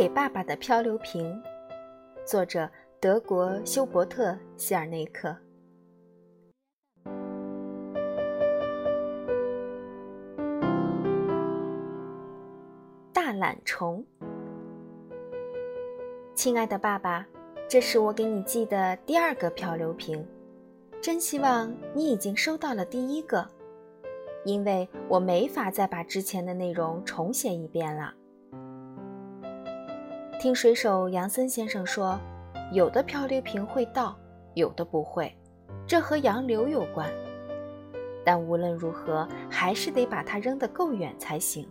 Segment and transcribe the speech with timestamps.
[0.00, 1.38] 给爸爸的漂流瓶，
[2.24, 2.66] 作者
[2.98, 5.36] 德国休伯特·希尔内克。
[13.12, 14.02] 大懒虫，
[16.34, 17.26] 亲爱的爸爸，
[17.68, 20.26] 这是我给你寄的第二个漂流瓶，
[21.02, 23.46] 真希望你已经收到了第一个，
[24.46, 28.14] 因为我没法再把之前的内容重写一遍了。
[30.40, 32.18] 听水手杨森先生说，
[32.72, 34.16] 有的漂流瓶会倒，
[34.54, 35.30] 有的不会，
[35.86, 37.06] 这和洋流有关。
[38.24, 41.68] 但无论如何，还是得把它扔得够远才行。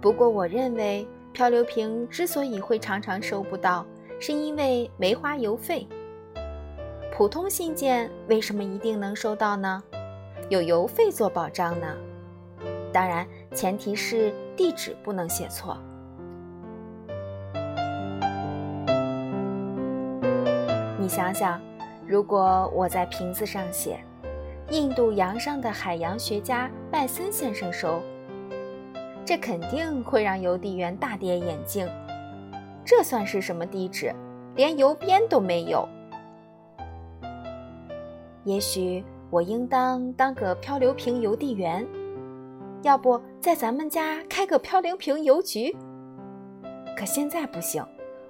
[0.00, 3.84] 不过，我认为漂流瓶之所以会常常收不到，
[4.18, 5.86] 是因为没花邮费。
[7.14, 9.82] 普通信件为什么一定能收到呢？
[10.48, 11.94] 有邮费做保障呢。
[12.94, 15.76] 当然，前提是地址不能写错。
[21.12, 21.60] 想想，
[22.06, 24.02] 如果我在瓶子上写
[24.72, 28.00] “印度洋上的海洋学家拜森先生收”，
[29.22, 31.86] 这肯定会让邮递员大跌眼镜。
[32.82, 34.10] 这算是什么地址？
[34.56, 35.86] 连邮编都没有。
[38.44, 41.86] 也许我应当当个漂流瓶邮递员，
[42.80, 45.76] 要不在咱们家开个漂流瓶邮局？
[46.96, 47.84] 可现在不行。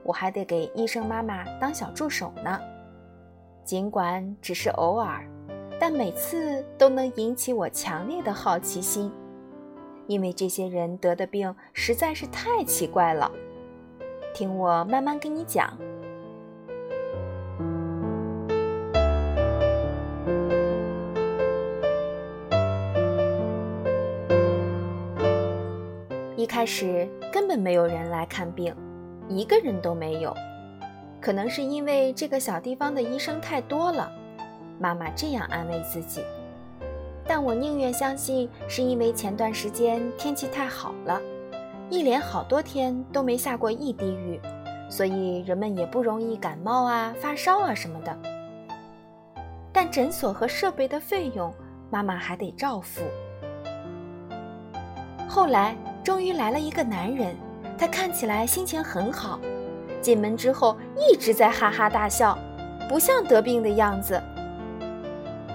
[0.04, 2.58] 我还得给医生妈妈当小助手呢，
[3.64, 5.24] 尽管只是偶尔，
[5.78, 9.10] 但每次都能引起我强烈的好奇心，
[10.06, 13.30] 因为这些人得的病实在是太奇怪了。
[14.34, 15.76] 听我慢慢跟你讲。
[26.36, 28.74] 一开始根本没有人来看病。
[29.28, 30.34] 一个人都没有，
[31.22, 34.10] 可能是因为这个小地方的医生太多了，
[34.80, 36.20] 妈妈这样安慰自己。
[37.24, 41.20] 但我宁愿相信是因为前段时间天气太好了，
[41.88, 44.40] 一连好多天都没下过一滴雨，
[44.90, 48.18] 所以人们也不容易感冒啊、发烧啊什么的。
[49.72, 51.54] 但诊所和设备的费用，
[51.88, 53.00] 妈妈还得照付。
[55.28, 57.36] 后来终于来了一个男人。
[57.78, 59.40] 他看起来心情很好，
[60.02, 62.36] 进门之后一直在哈哈大笑，
[62.88, 64.20] 不像得病的样子。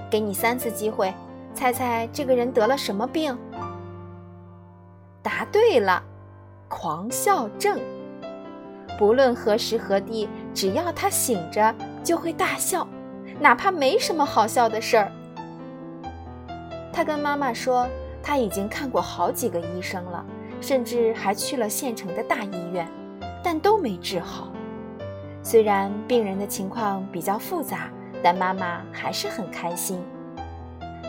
[0.10, 1.14] 给你三次机会，
[1.54, 3.38] 猜猜这个人得了什么病？
[5.22, 6.02] 答对了，
[6.70, 7.78] 狂笑症。
[8.98, 12.88] 不论何时何地，只要他醒着，就会大笑，
[13.40, 15.12] 哪怕没什么好笑的事儿。
[16.92, 17.88] 他跟妈妈说，
[18.24, 20.26] 他已经看过好几个医生了。
[20.60, 22.90] 甚至还去了县城的大医院，
[23.44, 24.50] 但都没治好。
[25.42, 27.90] 虽然病人的情况比较复杂，
[28.22, 30.02] 但妈妈还是很开心。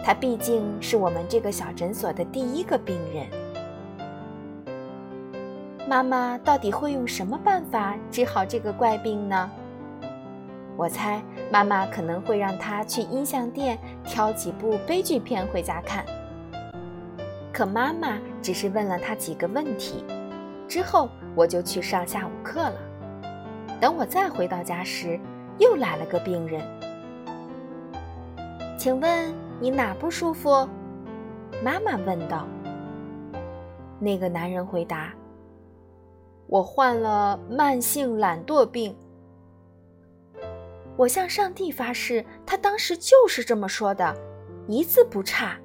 [0.04, 3.26] 他毕竟是我们这个小诊所的第一个病人。
[5.88, 9.50] 妈妈到底会用什么办法治好这个怪病呢？
[10.76, 16.04] 我猜妈妈可能会让他去音像店挑几部悲剧片回家看。
[17.52, 20.04] 可妈妈只是问了他几个问题，
[20.68, 22.76] 之后我就去上下午课了。
[23.80, 25.18] 等我再回到家时，
[25.58, 26.62] 又来了个病人。
[28.78, 30.68] 请问你哪不舒服？
[31.64, 32.46] 妈妈问道。
[33.98, 35.12] 那个男人回答
[36.46, 38.94] ：“我患了慢性懒惰病。”
[40.96, 44.14] 我向上帝发誓，他当时就是这么说的，
[44.66, 45.56] 一字不差。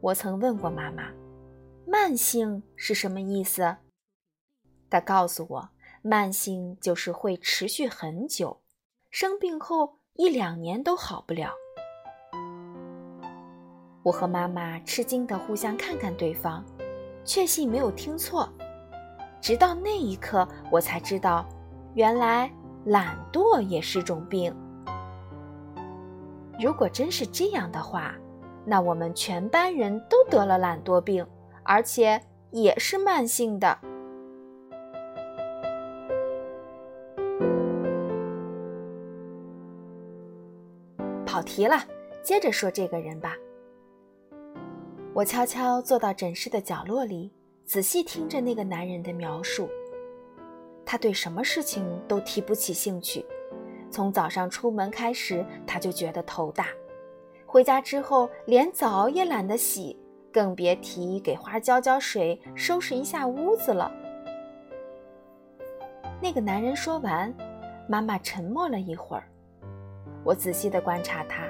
[0.00, 1.04] 我曾问过妈妈
[1.90, 3.76] ，“慢性是什么意思？”
[4.90, 5.70] 他告诉我
[6.02, 8.60] ，“慢性就是会持续很久，
[9.10, 11.52] 生病后一两年都好不了。”
[14.04, 16.64] 我和妈妈吃惊地互相看看对方，
[17.24, 18.48] 确信没有听错。
[19.40, 21.48] 直到那一刻，我才知道，
[21.94, 22.50] 原来
[22.84, 24.54] 懒惰也是种病。
[26.60, 28.14] 如果真是这样的话，
[28.64, 31.26] 那我们全班人都得了懒惰病，
[31.68, 32.18] 而且
[32.50, 33.78] 也是慢性的。
[41.26, 41.76] 跑题了，
[42.22, 43.36] 接着说这个人吧。
[45.12, 47.30] 我悄悄坐到诊室的角落里，
[47.66, 49.68] 仔细听着那个男人的描述。
[50.86, 53.22] 他对什么事情都提不起兴趣，
[53.90, 56.68] 从早上出门开始，他就觉得头大。
[57.44, 59.94] 回家之后，连澡也懒得洗，
[60.32, 63.90] 更别提给花浇浇水、收拾一下屋子了。
[66.20, 67.32] 那个男人说完，
[67.88, 69.24] 妈妈沉默了一会儿。
[70.24, 71.44] 我仔细地观察他，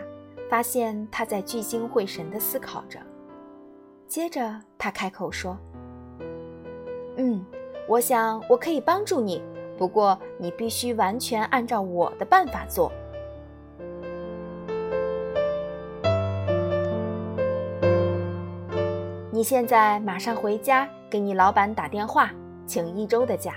[0.48, 3.00] 发现他在聚精会神地思考着。
[4.06, 5.56] 接着，他开口说
[7.16, 7.44] ：“嗯，
[7.88, 9.42] 我想我可以帮助你，
[9.76, 12.92] 不过你必须完全按照我的办法做。
[19.38, 22.32] 你现在马上回家，给你老板打电话，
[22.67, 23.55] 请一周的假，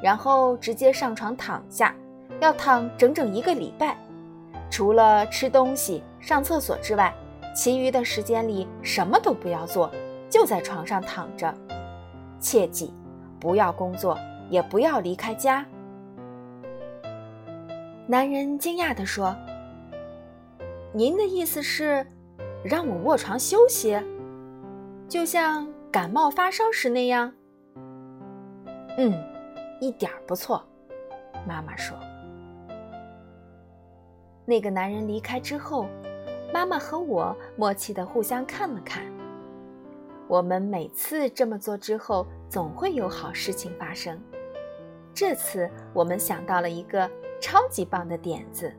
[0.00, 1.92] 然后直接上床躺下，
[2.38, 3.96] 要躺整整一个礼拜。
[4.70, 7.12] 除了吃东西、上厕所之外。”
[7.52, 9.90] 其余的时间里什么都不要做，
[10.30, 11.52] 就在床上躺着。
[12.38, 12.94] 切记，
[13.40, 14.16] 不要工作，
[14.48, 15.66] 也不要离开家。
[18.06, 19.34] 男人惊讶地说
[20.94, 22.06] ：“您的意思是，
[22.62, 24.00] 让我卧床休息，
[25.08, 27.32] 就像感冒发烧时那样
[28.98, 29.12] ？”“嗯，
[29.80, 30.64] 一点儿不错。”
[31.46, 31.96] 妈妈说。
[34.46, 35.86] 那个男人离开之后。
[36.52, 39.02] 妈妈和我默契地互相看了看。
[40.28, 44.16] 我们每次这么做之后，总会有好事情发生。
[45.12, 47.10] 这次我们想到了一个
[47.40, 48.72] 超级棒的点子。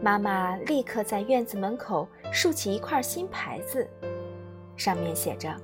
[0.00, 3.88] 妈妈立刻在院子门口竖起一块新牌子，
[4.76, 5.54] 上面写着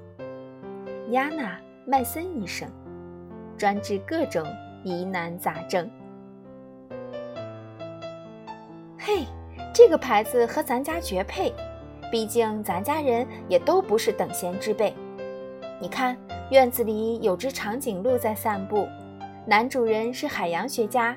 [1.11, 1.55] “亚娜·
[1.87, 2.69] 麦森医生，
[3.57, 4.45] 专治各种
[4.85, 5.89] 疑难杂症”。
[8.99, 9.25] 嘿。
[9.73, 11.55] 这个牌子和咱家绝配，
[12.11, 14.93] 毕竟咱家人也都不是等闲之辈。
[15.81, 16.15] 你看，
[16.51, 18.89] 院子里有只长颈鹿在散步，
[19.47, 21.17] 男主人是海洋学家，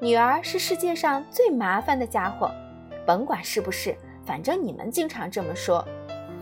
[0.00, 2.52] 女儿是世界上最麻烦的家伙。
[3.06, 5.84] 甭管是不是，反正你们经常这么说，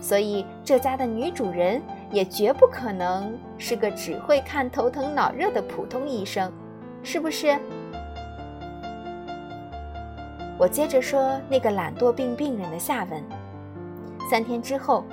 [0.03, 6.51] 所以这家的女主人也绝不可能是个只会看头疼脑热的普通医生，
[7.01, 7.57] 是不是？
[10.57, 13.23] 我接着说那个懒惰病病人的下文。
[14.29, 15.05] 三天之后，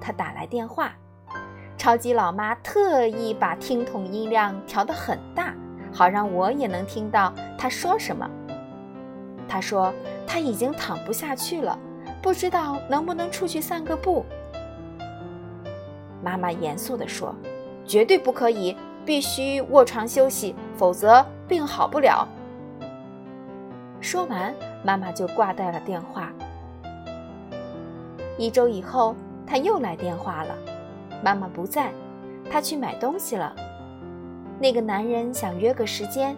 [0.00, 0.92] 他打来电话，
[1.76, 5.54] 超级老妈特意把听筒音量调得很大，
[5.92, 8.26] 好让我也能听到他说什么。
[9.46, 9.92] 他说
[10.26, 11.78] 他已经躺不下去了，
[12.22, 14.24] 不知道能不能出去散个步。
[16.22, 17.34] 妈妈严肃地说
[17.86, 22.26] ：“绝对不可以，必须卧床休息，否则病好不了。”
[24.00, 24.54] 说完。
[24.84, 26.32] 妈妈就挂断了电话。
[28.38, 30.54] 一周以后，他又来电话了，
[31.20, 31.90] 妈妈不在，
[32.48, 33.52] 他去买东西了。
[34.60, 36.36] 那个男人想约个时间，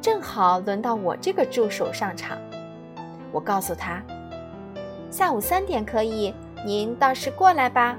[0.00, 2.36] 正好轮到我这个助手上场。
[3.30, 4.02] 我告诉他，
[5.08, 6.34] 下午三点可以，
[6.66, 7.96] 您到时过来吧。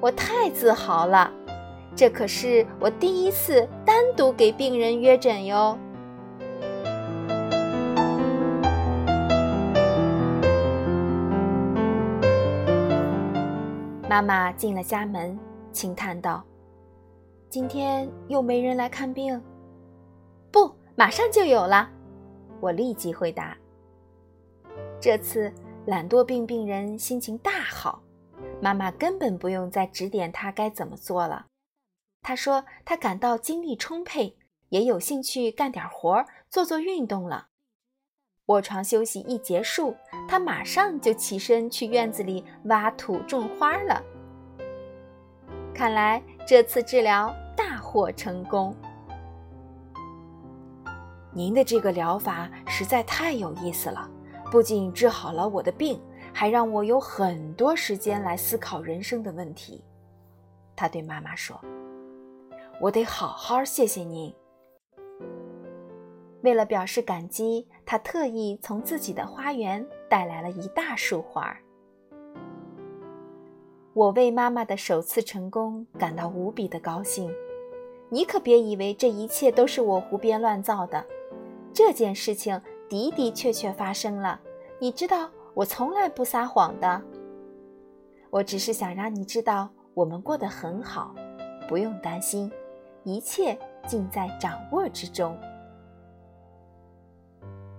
[0.00, 1.32] 我太自豪了，
[1.94, 5.76] 这可是我第一次单独给病人约诊哟。
[14.08, 15.38] 妈妈进了家门，
[15.72, 16.44] 轻叹道
[17.50, 19.42] ：“今天又没人来看病？
[20.52, 21.90] 不，马上就有了。”
[22.60, 23.56] 我立即回答。
[25.00, 25.52] 这次
[25.86, 28.00] 懒惰病病人心情大好，
[28.60, 31.46] 妈妈根本不用再指点他该怎么做了。
[32.22, 34.36] 他说他感到精力充沛，
[34.70, 37.48] 也有兴趣干点活，做做运动了。
[38.46, 39.96] 卧床休息一结束，
[40.28, 44.02] 他马上就起身去院子里挖土种花了。
[45.74, 48.74] 看来这次治疗大获成功。
[51.32, 54.08] 您的这个疗法实在太有意思了，
[54.50, 56.00] 不仅治好了我的病，
[56.38, 59.82] 还让我有很多时间来思考人生的问题。
[60.76, 61.58] 他对妈妈说
[62.78, 64.30] ：“我得好好谢谢您。”
[66.44, 71.56] 为了表示感激，他特意从自己的花园带来了一大束花。
[73.94, 77.32] 我为妈妈的首次成功感到无比的高兴。
[78.10, 81.02] 你可别以为这一切都是我胡编乱造的，
[81.72, 84.38] 这件事情的的确确发生了。
[84.78, 87.02] 你知道，我从来不撒谎的。
[88.28, 91.14] 我只是想让你知道，我们过得很好，
[91.66, 92.52] 不用担心，
[93.04, 95.34] 一切尽在掌握之中。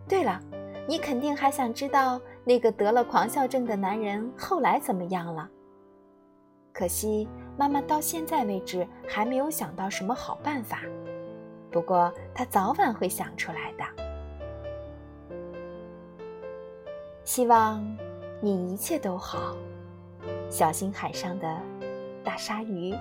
[0.10, 0.42] 对了，
[0.88, 5.48] 你肯定还想知道那个得了狂笑症的男人后来怎么样了？
[6.74, 10.82] 可惜妈妈到现在为止还没有想到什么好办法，
[11.70, 14.07] 不过她早晚会想出来的。
[17.28, 17.86] 希望
[18.40, 19.54] 你一切都好，
[20.50, 21.62] 小心海上的
[22.24, 22.96] 大鲨鱼。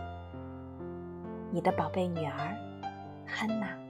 [1.52, 2.56] 你的宝贝女儿，
[3.25, 3.86] 汉娜。